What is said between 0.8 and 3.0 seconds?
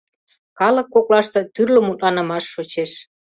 коклаште тӱрлӧ мутланымаш шочеш.